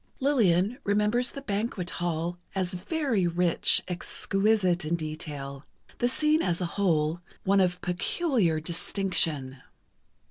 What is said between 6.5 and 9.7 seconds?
a whole, one of peculiar distinction.